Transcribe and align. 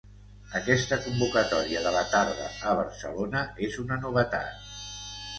Aquesta 0.59 0.97
convocatòria 1.01 1.83
de 1.87 1.91
la 1.95 2.01
tarda 2.13 2.47
a 2.69 2.73
Barcelona 2.79 3.43
és 3.67 3.77
una 3.83 3.99
novetat. 4.07 4.73